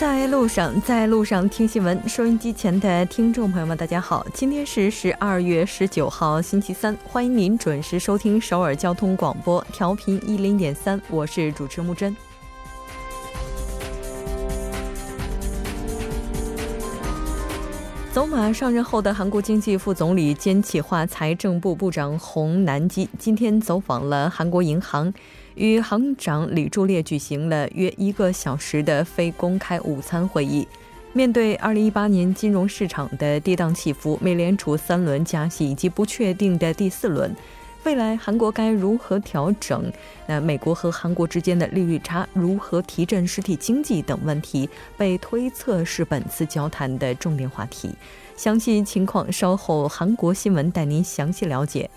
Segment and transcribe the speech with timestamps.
[0.00, 2.08] 在路上，在路上听新闻。
[2.08, 12.16] 收音机前的听众朋友们，大家好，今天是十二月十九号，星期三，欢迎您准时收听首尔交通广播，调频一零点三，我是主持木真。
[18.10, 25.12] 走马上任后的韩国经济副总理兼企划财政部部长洪南基今天走访了韩国银行。
[25.54, 30.66] 与行长李柱烈举行了约一个小时的非公开午餐会议。
[31.12, 37.34] 面对2018年金融市场的跌宕起伏，美联储三轮加息以及不确定的第四轮，
[37.82, 39.92] 未来韩国该如何调整？
[40.28, 47.90] 那美国和韩国之间的利率差如何提振实体经济等问题，被推测是本次交谈的重点话题。
[48.36, 51.90] 详细情况稍后韩国新闻带您详细了解。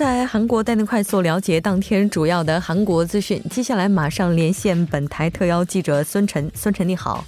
[0.00, 3.38] 在韩国带您快速了解当天主要的韩国资讯。
[3.50, 6.50] 接下来马上连线本台特邀记者孙晨。
[6.54, 7.22] 孙晨你好，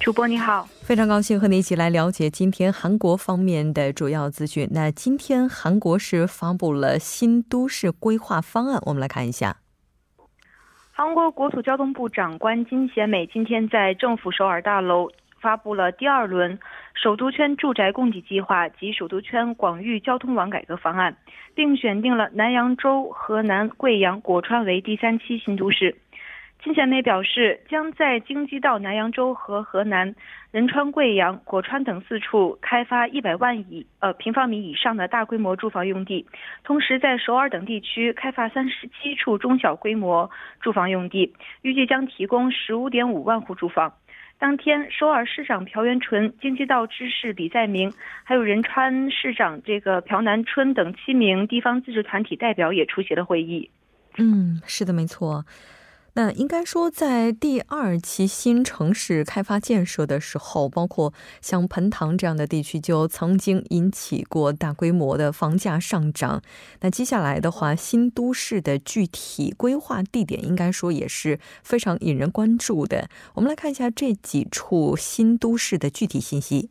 [0.00, 4.66] 主播你好，非常高兴和你一起来了解今天韩国方面的主要资讯。
[4.72, 9.58] 那今天韩国是发布了新都市规划方案，我们来看一下。
[10.92, 15.10] 韩国国土交通部长官金贤美今天在政府首尔大楼。
[15.42, 16.58] 发布了第二轮
[17.02, 21.16] 首都圈住宅供给计划及首都圈广域交通网改革方案，
[21.54, 25.96] 并选定了南扬州、河南贵阳、果川为第三期新都市。
[26.62, 30.14] 金贤美表示，将在京畿道南扬州和河南
[30.50, 36.26] 仁川、贵阳、果川等四处开发一百万以呃平方米以上的大规模住房用地，
[36.64, 40.30] 同时在首尔等地区开发三十七处中小规模
[40.60, 41.32] 住房用地，
[41.62, 43.94] 预计将提供十五点五万户住房。
[44.40, 47.92] 当天，首尔市长朴元淳、京畿道知事李在明，
[48.24, 53.70] 还有仁川市长这个朴南春等七名地方自治团体代表也出席了会议。
[54.16, 55.44] 嗯，是的，没错。
[56.14, 66.42] 那应该说，在第二期新城市开发建设的时候，包括像盆塘这样的地区，就曾经引起过大规模的房价上涨。
[66.80, 73.08] 那接下来的话，新都市的具体规划地点，应该说也是非常引人关注的。
[73.34, 76.70] 我们来看一下这几处新都市的具体信息。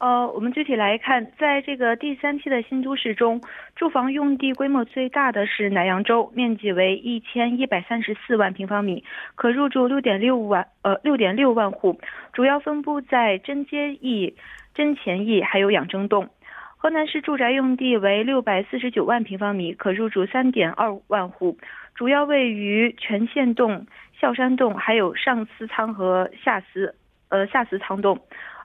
[0.00, 3.38] 呃，我们具体来看，在这个第三期的新都市中，
[3.76, 12.00] 住房用地规模最大的是南扬州，面积为一千一百三十四万平方米，可入住六点六万呃六点六万户，
[12.32, 14.34] 主要分布在真街驿、
[14.74, 16.30] 真前驿还有养正洞。
[16.78, 21.58] 河南市住宅用地为六百四十九万平方米，可入住三点二万户，
[21.94, 23.86] 主要位于全县洞、
[24.18, 26.94] 孝山洞还有上司仓和下司
[27.28, 28.18] 呃下司仓洞。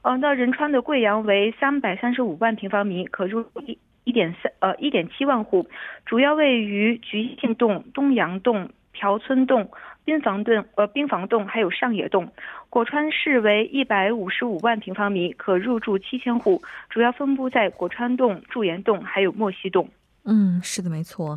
[0.05, 5.67] 呃，那仁川的贵阳为三百三十五万平方米，可入一一点三呃一点七万户，
[6.05, 9.67] 主要位于菊庆洞、东阳洞、朴村洞、
[10.03, 12.31] 滨房洞呃滨房洞，还有上野洞。
[12.69, 19.89] 果川市为一百五十五万平方米，可入住七千户，主要分布在果川洞、驻岩洞还有莫西洞。
[20.23, 21.35] 嗯，是的，没错。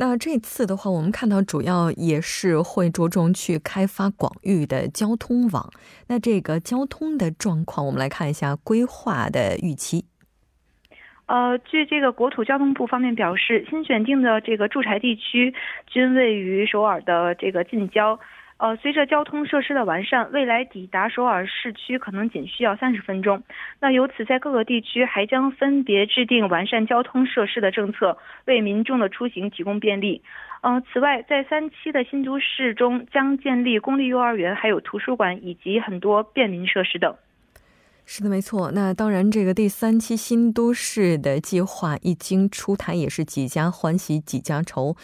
[0.00, 5.68] 那这次的话，我们看到主要也是会着重去开发广域的交通网。
[6.06, 10.04] 那这个交通的状况，我们来看一下规划的预期。
[11.26, 15.52] 呃，据这个国土交通部方面表示，新选定的这个住宅地区
[15.88, 18.18] 均位于首尔的这个近郊。
[18.58, 23.40] 呃，随着交通设施的完善，未来抵达首尔市区可能仅需要三十分钟。
[23.80, 30.20] 那由此，在各个地区还将分别制定完善交通设施的政策，为民众的出行提供便利。
[30.62, 37.14] 嗯，此外，在三期的新都市中，将建立公立幼儿园、还有图书馆以及很多便民设施等。
[38.06, 38.72] 是的，没错。
[38.72, 44.96] 那当然，这个第三期新都市的计划一经出台，也是几家欢喜几家愁。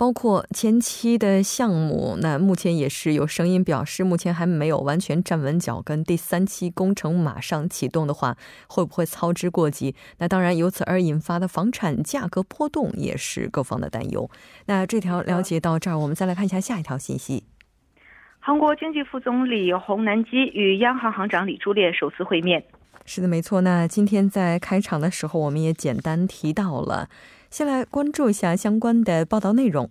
[0.00, 6.02] 包括前期的项目，那目前也是有声音表示，目前还没有完全站稳脚跟。
[6.02, 8.34] 第三期工程马上启动的话，
[8.66, 9.94] 会不会操之过急？
[10.16, 14.30] 那当然，由此而引发的房产价格波动也是各方的担忧。
[14.64, 17.44] 那这条了解到这儿，我们再来看一下下一条信息。
[18.38, 22.64] 韩国经济副总理洪南基与央行行长李柱烈首次会面。
[23.04, 23.60] 是的，没错。
[23.60, 27.10] 那今天在开场的时候，我们也简单提到了。
[27.50, 29.90] 先来关注一下相关的报道内容。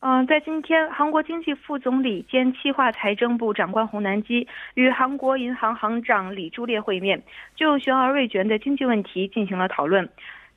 [0.00, 7.22] 嗯，在今天，韩国经济副总理兼企划财政部长官洪南基与韩国银行行长李柱烈会面，
[7.54, 10.08] 就悬而未决的经济问题进行了讨论。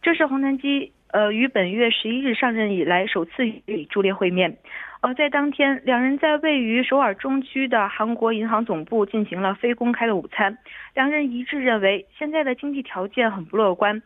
[0.01, 4.57] 这是洪南基呃，于本月十一日上任以来首次与李柱烈会面。
[5.01, 10.57] 呃，在当天，两人在位于首尔中区的韩国银行总部进行了非公开的午餐。
[10.95, 14.01] 两人一致认为，现在的经济条件很不乐观。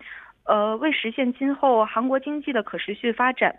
[0.48, 3.56] 呃，为实现今后韩国经济的可持续发展，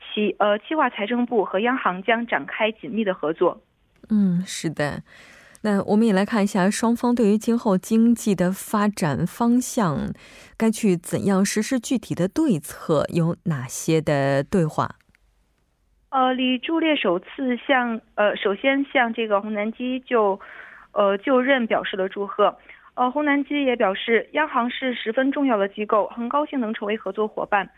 [0.00, 3.62] 其呃，计划财政部和央行将展开紧密的合作。
[4.08, 5.02] 嗯，是的。
[5.64, 10.12] 那我们也来看一下双方对于今后经济的发展方向，
[10.56, 14.96] 该去怎样实施具体的对策，有哪些的对话？
[16.10, 20.40] 呃，李柱烈首次向呃，首先向这个洪南基就，
[20.92, 22.56] 呃就任表示了祝贺。
[22.94, 27.70] 呃，洪南基也表示，央行是十分重要的机构，很高兴能成为合作伙伴。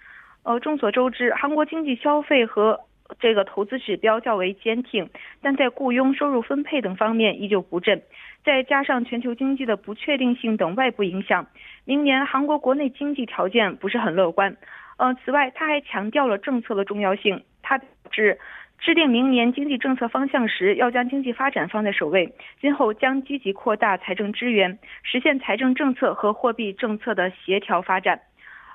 [0.42, 2.80] 呃，众所周知，韩国经济消费和
[3.20, 5.08] 这个投资指标较为坚挺，
[5.40, 8.02] 但在雇佣、收入分配等方面依旧不振。
[8.44, 11.46] 再加上全球经济的不确定性等外部影响，
[11.84, 14.56] 明年韩国国内经济条件不是很乐观。
[14.98, 17.42] 呃，此外，他还强调了政策的重要性。
[17.62, 17.80] 他
[18.10, 18.38] 指，
[18.78, 22.34] 制定明年经济政策方向时，要将经济发展放在首位。
[22.60, 28.20] 今后将积极扩大财政支援，实现财政政策和货币政策的协调发展。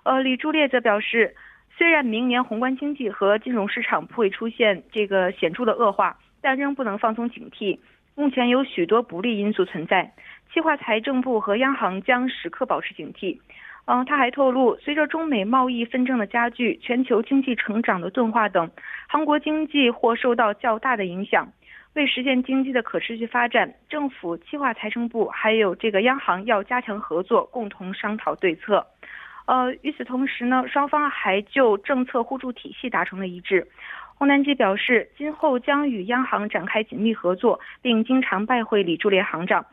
[0.04, 1.36] 呃，李柱烈则表示，
[1.78, 7.78] 虽然明年宏观经济和金融市场不会出现这个显著的恶化，但仍不能放松警惕。
[8.16, 10.12] 目前有许多不利因素存在，
[10.52, 13.40] 计划财政部和央行将时刻保持警惕。
[13.92, 18.70] 嗯，他还透露，随着中美贸易纷争的加剧、全球经济成长的钝化等，
[19.08, 21.52] 韩国经济或受到较大的影响。
[21.96, 28.86] 为实现经济的可持续发展，政府、计划财政部还有这个央行要加强合作，共同商讨对策。
[29.48, 33.68] 呃，与此同时呢，双方还就政策互助体系达成了一致。
[34.14, 39.66] 洪南基表示，今后将与央行展开紧密合作，并经常拜会李柱烈行长。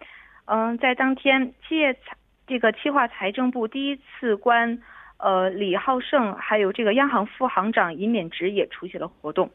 [0.46, 2.16] 嗯，在当天，企业财。
[2.46, 4.78] 这个企划财政部第一次官，
[5.18, 9.50] 呃，李浩胜，还有这个央行副行长尹勉直也出席了活动。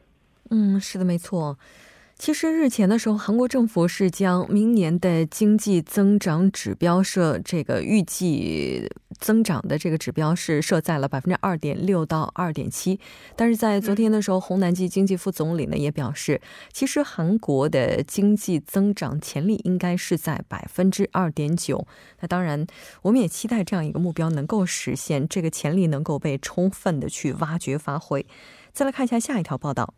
[0.50, 1.56] 嗯，是的，没错。
[2.22, 8.88] 其实日前的时候，韩国政府是将明年的经济增长指标设这个预计
[9.18, 13.00] 增长的这个指标是设在了百分之二点六到二点七。
[13.34, 16.40] 但是在昨天的时候，洪南基经济副总理呢也表示，
[16.72, 21.84] 其实韩国的经济增长潜力应该是在百分之二点九。
[22.20, 22.64] 那当然，
[23.02, 28.24] 我们也期待这样一个目标能够实现，这个潜力能够被充分的去挖掘发挥。
[28.72, 29.94] 再来看一下下一条报道。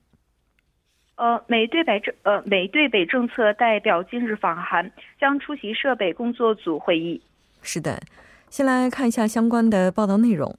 [1.16, 4.90] 呃，美对北政呃美对北政策代表今日访韩，
[5.20, 7.20] 将出席设备工作组会议。
[7.62, 8.00] 是的，
[8.48, 10.56] 先来看一下相关的报道内容。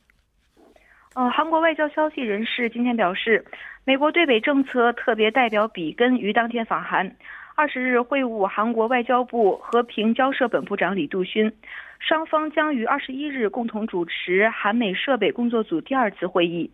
[1.14, 3.46] 呃，韩国外交消息人士今天表示，
[3.84, 7.16] 美国对北政策特别代表比根于当天访韩，
[7.56, 11.52] 二十日会晤韩国外交部和平交涉本部长李杜勋，
[12.00, 16.70] 双方将于二十一日共同主持韩美设备工作组第二次会议。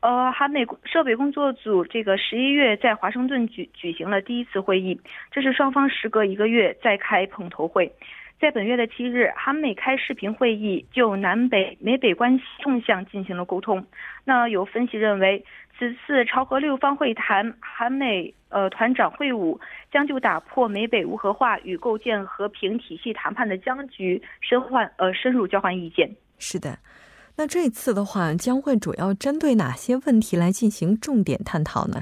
[0.00, 5.00] 呃，韩美设备工作组这个十一月在华盛顿举举行了第一次会议，
[5.30, 7.90] 这是双方时隔一个月再开碰头会。
[8.38, 13.84] 在本月的七日，韩美开视频会议，就南北美北关系动向进行了沟通。
[14.24, 15.42] 那有分析认为，
[15.78, 19.58] 此次朝核六方会谈，韩美呃团长会晤，
[19.90, 26.06] 将就打破美北无核化与构建和平体系谈判的僵局，深换呃深入交换意见。
[26.38, 26.78] 是的。
[27.38, 32.00] 那这次的话，将会主要针对哪些问题来进行重点探讨呢？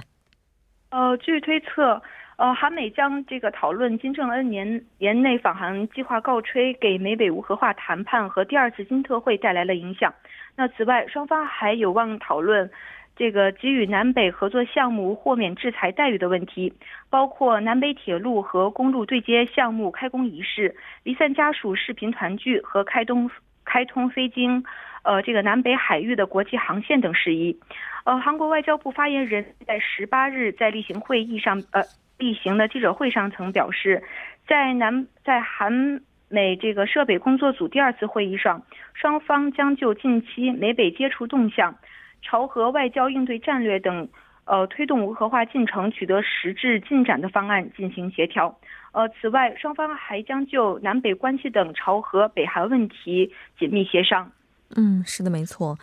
[0.90, 2.00] 呃，据推测，
[2.36, 10.14] 呃，韩美将这个讨论金正恩年年内访韩计划告吹，给美北无核化谈判和第二次金特会带来了影响。
[10.54, 12.70] 那此外，双方还有望讨论
[13.16, 16.72] 这个给予南北合作项目豁免制裁待遇的问题，
[17.10, 23.28] 包括南北铁路和公路对接项目开工仪式、离散家属视频团聚和开通
[23.64, 24.62] 开通飞经。
[25.04, 27.60] 呃，这个南北海域的国际航线等事宜，
[28.04, 31.82] 呃，韩国外交部发言人在十八日在例行会议上，呃，
[32.18, 34.02] 例行的记者会上曾表示，
[34.48, 38.62] 在南在韩美这个涉北工作组第二次会议上，
[38.94, 41.76] 双方将就近期美北接触动向、
[42.22, 44.08] 朝核外交应对战略等，
[44.46, 48.58] 呃，推动无核化进程取得实质进展的方案进行协调。
[48.92, 54.32] 呃，此外，双方还将就南北关系等朝核、北韩问题紧密协商。
[54.74, 55.78] 嗯，是的，没错。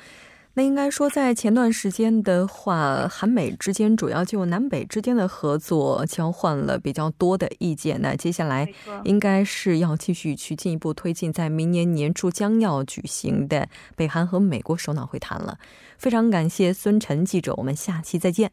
[0.54, 8.02] 那应该说，在前段时间的话，韩美之间主要就南北之间的合作交换了比较多的意见。
[8.02, 8.68] 那接下来
[9.06, 15.58] 应该是要继续去进一步推进，在明年年初将要举行的北韩和美国首脑会谈了。
[15.98, 18.52] 非常感谢孙晨记者，我们下期再见。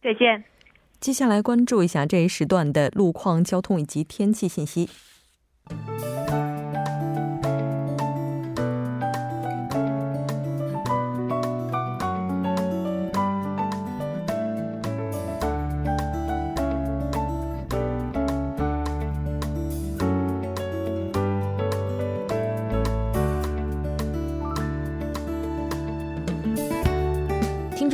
[0.00, 0.44] 再见。
[1.00, 4.88] 接下来关注一下这一时段的路况、交通以及天气信息。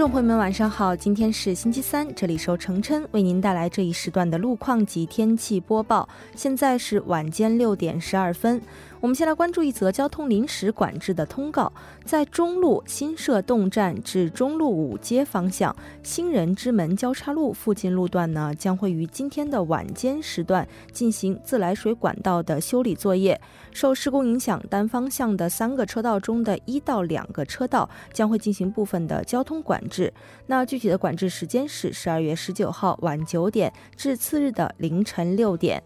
[0.05, 0.95] 众朋友们，晚上好！
[0.95, 6.07] 今天是星期三，这里是程琛为您带来这一时段的路况及天气播报。
[6.37, 8.61] 现在是晚间六点十二分。
[9.05, 11.71] 我们先来关注一则交通临时管制的通告，
[12.07, 23.39] 在中路新社洞站至中路五街方向新人之门交叉路附近路段呢，将会于今天的晚间时段进行自来水管道的修理作业。
[23.73, 30.11] 受施工影响，单方向的三个车道中的一到两个车道将会进行部分的交通管制。
[30.47, 35.83] 那具体的管制时间是十二月十九号晚九点至次日的凌晨六点。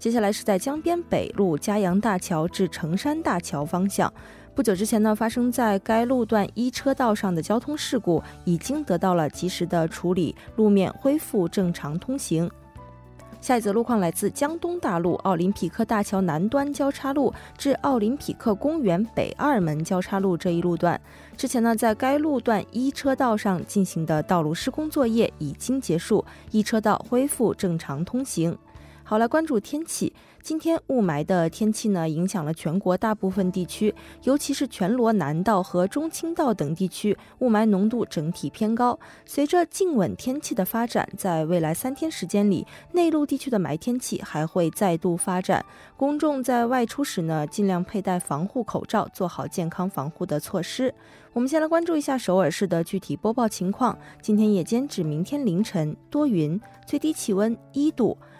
[0.00, 4.10] 接下来是在江边北路嘉阳大桥至城山大桥方向，
[4.54, 12.50] 不久之前呢，发生在该路段一车道上的交通事故已经得到了及时的处理，路面恢复正常通行。
[13.42, 20.98] 下一则路况来自江东大路奥林匹克大桥南端交叉路至奥林匹克公园北二门交叉路这一路段，
[21.36, 28.56] 之前呢，在该路段一车道上进行的道路施工作业已经结束，一车道恢复正常通行。
[29.10, 30.12] 好，来关注天气。
[30.40, 38.96] 今天雾霾的天气呢，影响了全国大部分地区，尤其是全罗南道和中青道等地区，雾霾浓度整体偏高。
[39.26, 45.66] 随着静稳天气的发展，在未来三天时间里，内陆地区的霾天气还会再度发展。
[45.96, 50.94] 公众在外出时呢，尽量佩戴防护口罩，做好健康防护的措施。
[51.32, 53.98] 我们先来关注一下首尔市的具体播报情况。
[54.22, 58.16] 今天夜间至明天凌晨多云，最低气温一度。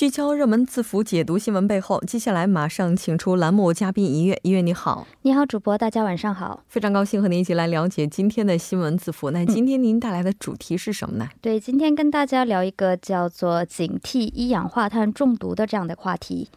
[0.00, 2.00] 聚焦热门字符，解读新闻背后。
[2.06, 9.30] 接下来马上请出栏目嘉宾一月，一月你好，你好，主播，大家晚上好，非常高兴和您一起来了解今天的新闻字符。
[9.30, 11.28] 那今天您带来的主题是什么呢？
[11.42, 16.48] 对，今天跟大家聊一个叫做警惕一氧化碳中毒的这样的话题。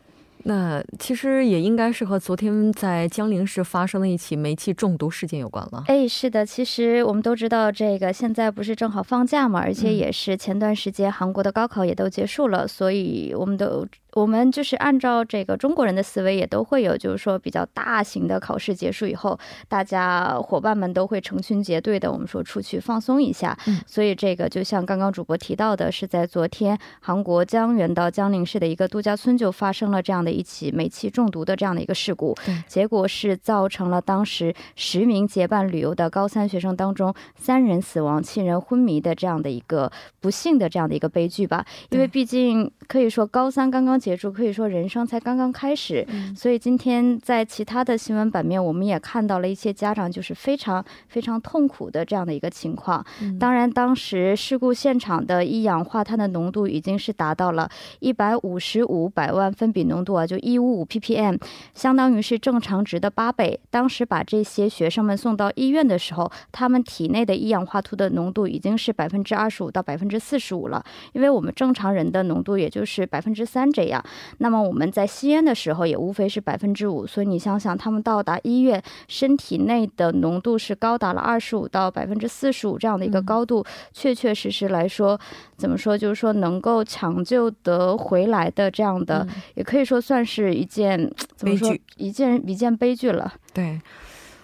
[0.43, 5.83] 那其实也应该是和昨天在江陵市发生的一起煤气中毒事件有关了。
[5.87, 13.87] 哎，是的，其实我们都知道，这个现在不是正好放假嘛，而且也是前段时间韩国的高考也都结束了，所以我们都。
[14.13, 23.57] 我们就是按照这个中国人的思维，也都会有，就是说比较大型的考试结束以后，大家伙伴们都会成群结队的，我们说出去放松一下。
[23.67, 32.35] 嗯，所以这个就像刚刚主播提到的，是在昨天韩国江原道江陵市的一个度假村就发生了这样的一起煤气中毒的这样的一个事故，
[32.67, 41.65] 结果是造成了当时十名结伴旅游的高三学生当中三人死亡、七人昏迷的这样的一个不幸的这样的一个悲剧吧。
[41.89, 43.93] 因为毕竟可以说高三刚刚。
[44.03, 53.05] 结束可以说人生才刚刚开始，所以今天在其他的新闻版面，我们也看到了一些家长就是非常非常痛苦的这样的一个情况。
[53.39, 61.39] 当然，当时事故现场的一氧化碳的浓度已经是达到了一百五十五百万分比浓度啊，就一五五 ppm，
[61.73, 63.57] 相当于是正常值的八倍。
[63.69, 74.03] 当时把这些学生们送到医院的时候，他们体内的一氧化碳的浓度已经是百分之二十五到百分之四十五了，因为我们正常人的浓度也就是百分之三这样。
[74.39, 85.19] 那么我们在吸烟的时候也无非是百分之五，所以你想想，他们到达医院，身体内的浓度是高达了二十五到百分之四十五这样的一个高度，确确实实来说，
[85.55, 93.31] 怎么说，就是说能够抢救得回来的这样的，也可以说算是一件怎么说，一件一件悲剧了。
[93.53, 93.79] 对，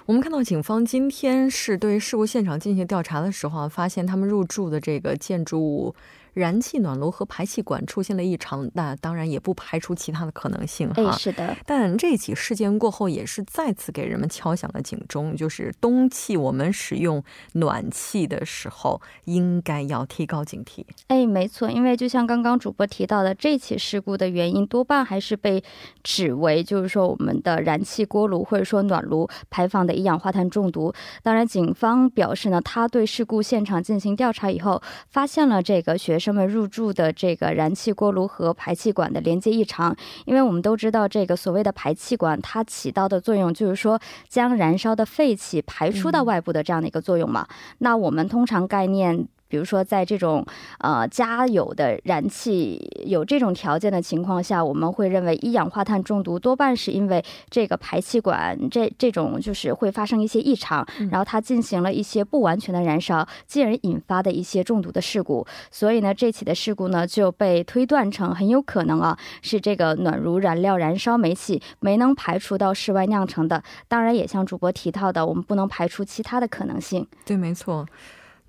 [0.05, 5.95] 我们看到警方今天是对事故现场进行调查的时候，发现他们入住的这个建筑物。
[6.33, 11.11] 燃气暖炉和排气管出现了异常，那当然也不排除其他的可能性哈。
[11.17, 11.57] 是的。
[11.65, 20.85] 但这起事件过后，也是再次给人们敲响了警钟，就是冬季我们使用暖气的时候，应该要提高警惕。
[21.07, 25.63] 哎，没错，因为就像刚刚主播提到的，这起事故的原因多半还是被
[26.03, 30.93] 指为就是说我们的燃气锅炉或者说暖炉排放的一氧化碳中毒。
[31.23, 36.18] 当然，警方表示呢，他对事故现场进行调查以后，发现了这个学。
[36.19, 39.95] 生们入住的这个燃气锅炉和排气管的连接异常，
[40.25, 47.47] 因为我们都知道这个所谓的排气管，它起到的作用就是说将燃烧的废气排出到外部的这样的一个作用嘛。
[47.77, 49.27] 那我们通常概念。
[49.49, 50.45] 比如说在这种
[50.77, 65.45] 呃家有的燃气有这种条件的情况下，我们会认为一氧化碳中毒多半是因为这个排气管这这种就是会发生一些异常，然后它进行了一些不完全的燃烧，进而引发的一些中毒的事故。
[65.71, 73.63] 所以呢，这起的事故呢就被推断成很有可能啊是这个暖炉燃料燃烧煤气没能排除到室外酿成的。
[73.87, 77.07] 当然，也像主播提到的，我们不能排除其他的可能性。
[77.25, 77.85] 对，没错。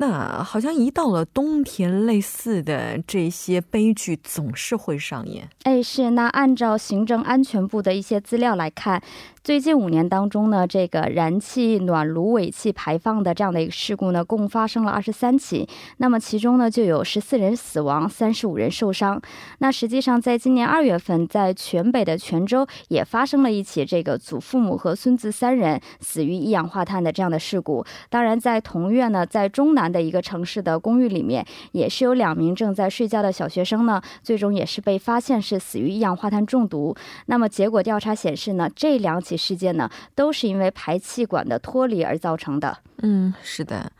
[0.01, 5.47] 那好像一到了冬天，类似的这些悲剧总是会上演。
[5.65, 6.11] 哎，是。
[6.13, 9.03] 那按照行政安全部的一些资料来看。
[9.43, 15.67] 最近五年当中呢，这个燃气暖炉尾气排放的这样的一个事故呢，共发生了二十三起。
[15.97, 19.19] 那么其中呢，就有十四人死亡，三十五人受伤。
[19.61, 27.83] 那实际上，在今年二月份，在全北的泉州也发生了一起这个祖父母和孙子三人死于一氧化碳的这样的事故。
[28.11, 31.43] 当然，在同月呢，在中南的一个城市的公寓里面，
[31.73, 36.95] 也是有两名正在睡觉的小学生呢，最终也是被发现是死于一氧化碳中毒。
[37.25, 39.30] 那么结果调查显示呢，这两起。
[39.37, 42.79] 事件呢，都是因为排气管的脱离而造成的。
[43.03, 43.91] 嗯，是的。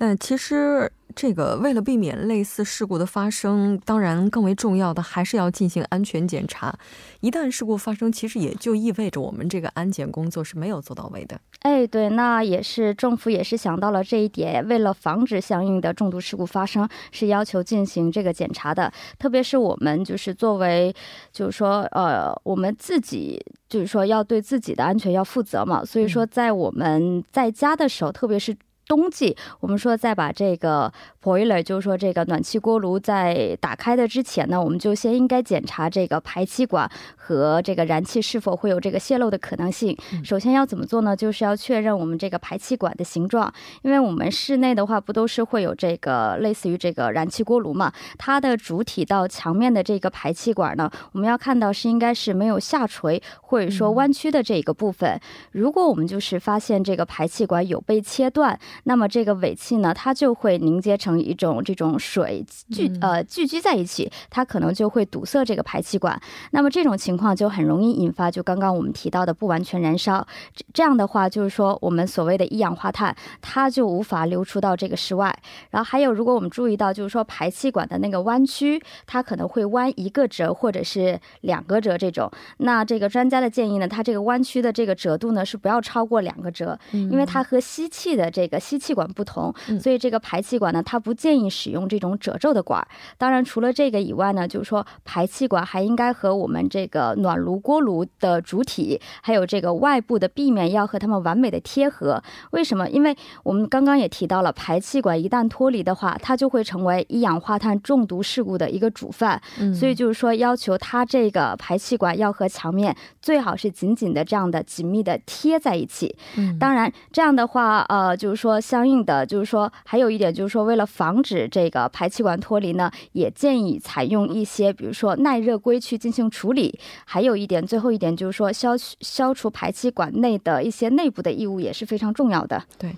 [0.00, 6.74] 但其实，这个为了避免类似事故的发生，当然更为重要的还是要进行安全检查。
[7.20, 11.38] 一旦事故发生，其实也就意味着我们这个安检工作是没有做到位的。
[11.58, 18.90] 哎，对，那也是政府也是想到了这一点，为了防止相应的中毒事故发生，是要求进行这个检查的。
[19.18, 20.90] 特别是我们就是作为，
[21.30, 23.38] 就是说，呃，我们自己
[23.68, 25.84] 就是说要对自己的安全要负责嘛。
[25.84, 28.56] 所以说，在我们在家的时候，特别是。
[28.90, 30.92] 冬季，我们说再把这个
[31.22, 39.96] boiler，就是说这个暖气锅炉在打开的之前呢，我们就先应该检查这个排气管和这个燃气是否会有这个泄漏的可能性。
[40.24, 41.14] 首先要怎么做呢？
[41.14, 47.92] 就是要确认我们这个排气管的形状，因为我们室内的话不都是会有这个类似于这个燃气锅炉嘛？
[48.18, 55.20] 它的主体到墙面的这个排气管呢，我们要看到是应该是没有下垂或者说弯曲的这一个部分。
[55.52, 66.20] 如果我们就是发现这个排气管有被切断，那么这个尾气呢，它就会凝结成一种这种水聚呃聚集在一起，它可能就会堵塞这个排气管。
[66.52, 70.26] 那么这种情况就很容易引发就刚刚我们提到的不完全燃烧。
[70.72, 75.36] 这样的话就是说我们所谓的一氧化碳，它就无法流出到这个室外。
[75.70, 82.30] 然后还有，如果我们注意到就是说排气管的那个弯曲，它可能会弯一个折或者是两个折这种。
[82.58, 88.58] 那这个专家的建议呢，它这个弯曲的这个折度呢是不要超过两个折，因为它和吸气的这个。
[88.70, 92.86] 吸气管不同，所以这个排气管呢，它不建议使用这种褶皱的管。
[93.18, 102.22] 当然，除了这个以外呢，就是说排气管还应该和我们这个暖炉锅炉的主体，还有这个外部的壁面要和它们完美的贴合。
[102.52, 102.88] 为什么？
[102.90, 109.42] 因为我们刚刚也提到了，排气管一旦脱离的话，它就会成为一氧化碳中毒事故的一个主犯。
[109.74, 116.14] 所以就是说，要求它这个排气管要和墙面最好是紧紧的这样的紧密的贴在一起。
[116.60, 118.49] 当然，这样的话，呃，就是说。
[118.58, 126.80] 相应的就是说，还有一点就是说，为了防止这个排气管脱离呢，也建议采用一些，比如说耐热硅去进行处理。
[127.04, 132.64] 还有一点，最后一点就是说，消消除排气管内的一些内部的异物也是非常重要的。
[132.78, 132.96] 对。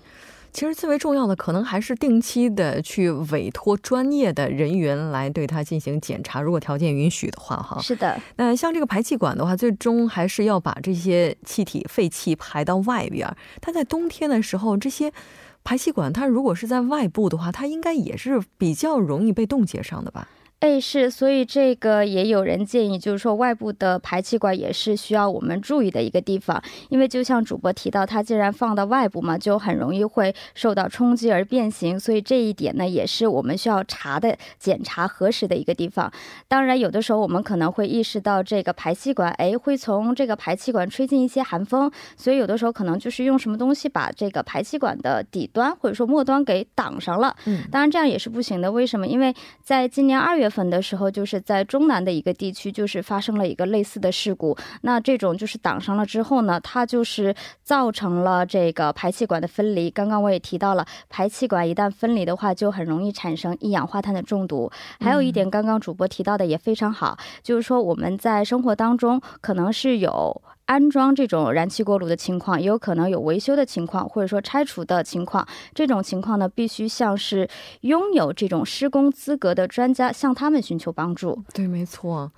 [0.53, 7.81] 其实最为重要的，可能还是定期的去委托专业的人员来对它进行检查，如果条件允许的话，哈。
[7.81, 8.21] 是的。
[8.37, 13.27] 那像这个排气管的话，最终还是要把这些气体废气排到外边。
[13.63, 15.11] 它在冬天的时候，这些
[15.65, 20.29] 排气管它如果是在外部的话，它应该也是比较容易被冻结上的吧。
[20.63, 36.13] 哎，是，所以这个也有人建议，就是说外部的排气管也是需要我们注意的一个地方，因为就像主播提到，它既然放到外部嘛，就很容易会受到冲击而变形，所以这一点呢，也是我们需要查的、检查核实的一个地方。
[36.47, 47.35] 当然，有的时候我们可能会意识到这个排气管，哎，会从这个排气管吹进一些寒风，所以有的时候可能就是用什么东西把这个排气管的底端或者说末端给挡上了。
[47.47, 48.71] 嗯，当然这样也是不行的。
[48.71, 49.09] 为什么？
[49.09, 50.52] 因为在今年二月。
[50.53, 54.57] 份的时候，就是在中南的一个地区，就是发生了一个类似的事故。
[54.83, 59.91] 那这种就是挡上了之后呢，它就是造成了这个排气管的分离。
[59.91, 64.71] 刚刚我也提到了，排气管一旦分离的话，就很容易产生一氧化碳的中毒。
[65.01, 70.43] 还有一点，刚刚主播提到的也非常好，就是说我们在生活当中可能是有。
[70.67, 75.47] 安装这种燃气锅炉的情况，也有可能有维修的情况，或者说拆除的情况。
[75.75, 77.49] 这种情况呢，必须像是
[77.83, 81.43] 拥有这种施工资格的专家向他们寻求帮助。
[81.53, 82.33] 对，没错。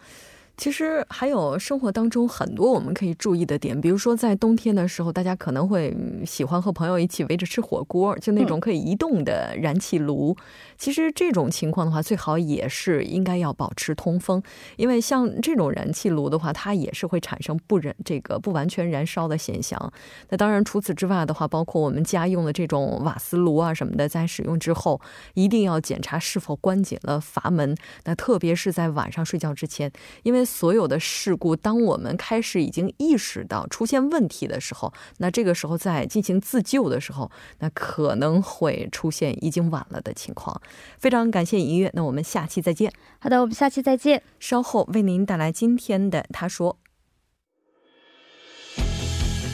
[0.56, 10.36] 其实还有生活当中很多我们可以注意的点，比如说在冬天的时候，大家可能会喜欢和朋友一起围着吃火锅，就那种可以移动的燃气炉。
[10.78, 14.42] 其实这种情况的话，最好也是应该要保持通风，
[14.76, 19.92] 因为像这种燃气炉的话，它也是会产生不燃这个不完全燃烧的现象。
[20.28, 25.00] 那当然，除此之外的话，包括我们家用的这种瓦斯炉啊什么的，在使用之后
[25.34, 27.76] 一定要检查是否关紧了阀门。
[28.04, 29.90] 那特别是在晚上睡觉之前，
[30.22, 40.60] 因为所有的事故，当我们开始已经意识到出现问题的时候，那这个时候在进行自救的时候，那可能会出现已经晚了的情况。
[40.98, 42.92] 非常感谢音乐，那我们下期再见。
[43.18, 44.22] 好的，我们下期再见。
[44.38, 46.78] 稍后为您带来今天的他说。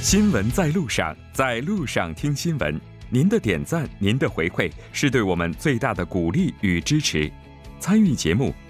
[0.02, 2.80] 新闻在路上，在路上听新闻。
[3.10, 7.30] 您的点赞，您的回馈，是对我们最大的鼓励与支持。
[7.80, 8.54] 参与节目，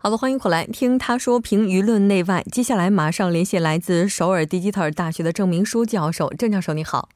[0.00, 2.42] 好的，欢迎回来听他说评舆论内外。
[2.52, 6.28] 接下来马上联系来自首尔 Digital 大学的郑明书教授。
[6.30, 7.08] 郑教授，你好。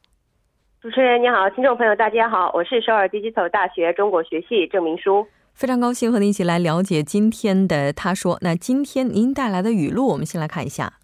[0.80, 5.26] 主持人你好，听众朋友大家好，我是首尔 Digital 大学中国学系郑明书。
[5.54, 8.38] 非常高兴和您一起来了解今天的他说。
[8.40, 10.94] 那今天您带来的语录，我们先来看一下。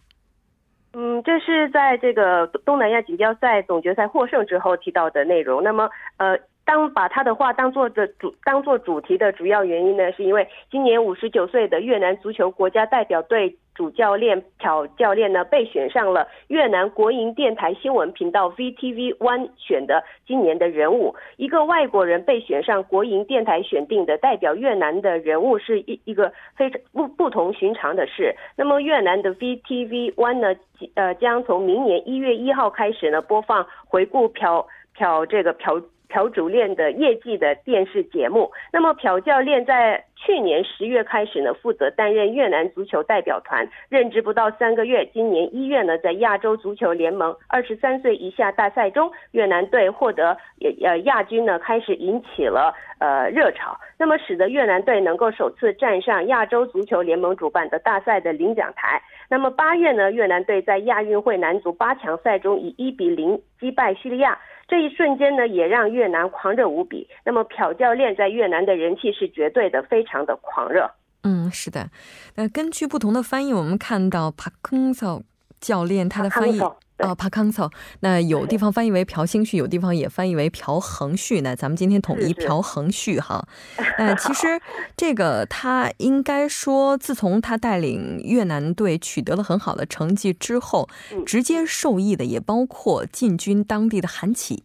[0.96, 5.64] 嗯，这是在这个东南亚锦标赛总决赛获胜之后提到的内容。
[5.64, 13.56] 那么，呃，当把他的话当做的主当做主题的主要原因呢，是因为今年五十九岁的越南足球国家代表队。
[13.76, 28.36] 主教练朴教练呢被选上了越南国营电台新闻频道 VTV One 选的今年的人物，一个外国人被选上国营电台选定的代表越南的人物是一一个非常不不同寻常的事。
[28.56, 30.56] 那么越南的 VTV One 呢，
[30.94, 35.82] 呃，将从明年一月一号开始呢播放回顾朴朴这个朴。
[36.14, 38.52] 朴主练的业绩的电视节目。
[38.72, 45.04] 那么朴教练在去年十月开始呢，负责担任越南足球代表团，任职不到三个月。
[45.12, 50.38] 今年一月呢，在亚洲足球联盟二十三岁以下大赛中，越南队获得
[50.84, 53.76] 呃亚军呢，开始引起了呃热潮。
[53.98, 59.02] 那么使得越南队能够首次站上亚洲足球联盟主办的大赛的领奖台。
[59.30, 64.38] 那么八月呢，越南队在亚运会男足八强赛中以一比零击败叙利亚。
[64.66, 67.08] 这一瞬间呢，也让越南狂热无比。
[67.26, 70.90] 那么，朴教练在越南的人气是绝对的，非常的狂热。
[71.24, 71.90] 嗯，是的。
[72.36, 75.22] 那根据不同的翻译，我们看到帕康索
[75.60, 76.60] 教练他的翻译。
[77.00, 77.70] 哦，帕康草，
[78.02, 81.56] 那有地方翻译为朴兴旭，有地方也翻译为朴恒旭呢。
[81.56, 83.46] 咱们今天统一朴恒旭哈。
[83.98, 84.48] 那其实
[84.96, 90.88] 这个他应该说，自从他带领越南队取得了很好的成绩之后，
[91.26, 94.64] 直接受益的也包括进军当地的韩企。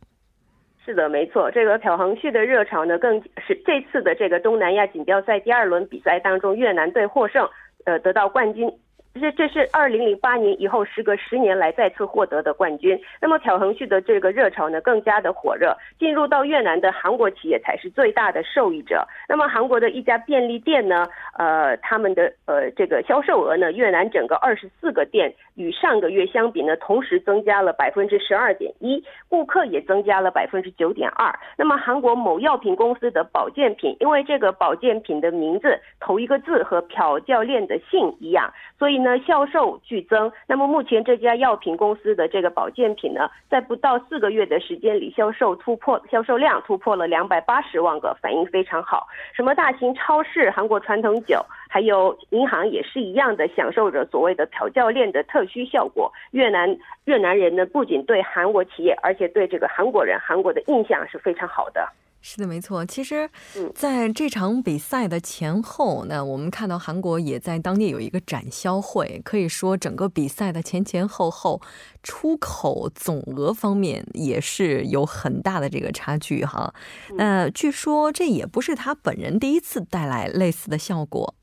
[0.85, 7.49] 是的，没错，这个朴恒旭的热潮呢，更是这次的这个东南亚锦标赛第二轮比赛当中，越南队获胜，
[7.85, 8.71] 呃，得到冠军。
[9.19, 12.99] 这这是二零零八年以后时隔十年来再次获得的冠军。
[13.21, 19.07] 那么朴恒旭的这个热潮呢更加的火热，进入到越南的韩国企业才是最大的受益者。
[19.29, 31.37] 那么韩国的一家便利店呢，呃，他们的呃这个销售额呢，越南整个二十四个店与上个月相比呢，同时增加了百分之十二点一，顾客也增加了百分之九点二。
[31.57, 39.08] 那么韩国某药品公司的保健品，因为这个保健品的名字头一个字和朴教练的姓一样，所以呢。
[39.21, 40.31] 销售剧增。
[40.49, 49.07] 那么目前这家药品公司的这个保健品呢，在不到四个月的时间里，销售突破销售量突破了两百八十万个，反应非常好。
[49.33, 51.41] 什么大型超市、韩国传统酒，
[51.71, 56.13] 还有银行也是一样的，享受着所谓的调教练的特需效果。
[56.33, 61.89] 越南越南人呢，不仅对韩国企业，而且对这个韩国人、韩国的印象是非常好的。
[62.21, 62.85] 是的，没错。
[62.85, 63.31] 其实，
[63.75, 71.63] 在这场比赛的前后，那我们看到韩国也在当地有一个展销会，可以说整个比赛的前前后后，
[72.03, 76.75] 出口总额方面也是有很大的这个差距哈。
[77.17, 81.35] 那据说这也不是他本人第一次带来类似的效果。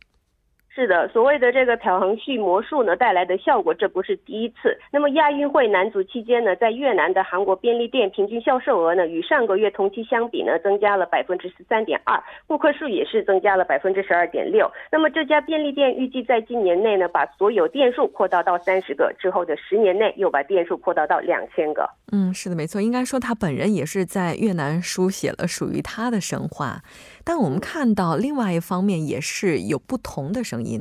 [0.76, 4.78] 是的，所谓的这个漂横器魔术呢带来的效果，这不是第一次。
[4.92, 14.70] 那么亚运会男足期间呢，在越南的韩国便利店平均销售额呢，与上个月同期相比呢，增加了百分之十三点二，顾客数也是增加了百分之十二点六。
[14.92, 21.90] 那么这家便利店预计在今年内呢，把所有店数扩大到三十个，之后的十年内又把店数扩大到两千个。
[22.12, 26.82] 嗯，是的，没错，应该说他本人也是在越南书写了属于他的神话。
[27.26, 30.80] 但我们看到另外一方面也是有不同的声音。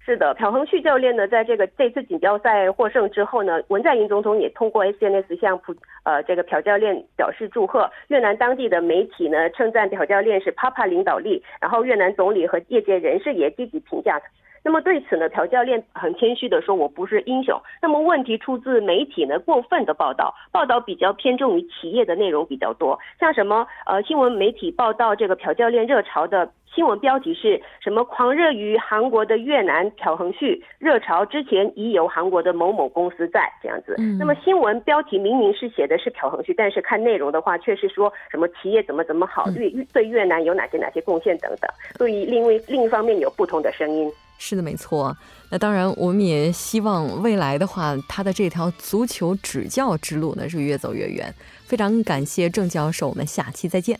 [0.00, 7.90] 是的，朴亨旭教练呢，在这个这次锦标赛获胜之后呢，文在寅总统也通过 SNS 向朴呃这个朴教练表示祝贺。
[8.06, 14.18] 越南当地的媒体呢称赞朴教练是 Papa 领导力，然后越南总理和业界人士也积极评价。
[14.64, 28.04] 那么对此呢，朴教练很谦虚的说：“我不是英雄。”那么问题出自媒体呢过分的报道，报道比较偏重于企业的内容比较多，像什么呃新闻媒体报道这个朴教练热潮的新闻标题是什么？
[28.04, 33.94] 狂热于韩国的越南朴恒旭热潮之前已有韩国的某某公司在这样子。
[34.18, 41.70] 那么新闻标题明明是写的是朴恒旭，但是看内容的话却是说什么企业怎么怎么好，越对越南有哪些哪些贡献等等。
[41.96, 44.10] 所以另外另一方面有不同的声音。
[44.38, 45.16] 是的，没错。
[45.50, 51.34] 那当然，我们也希望未来的话，他的这条足球指教之路呢是越走越远。
[51.66, 53.98] 非常感谢郑教授，我们下期再见。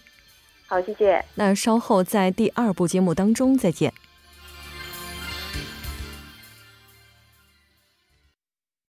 [0.67, 1.25] 好，谢谢。
[1.35, 3.93] 那稍后在第二部节目当中再见。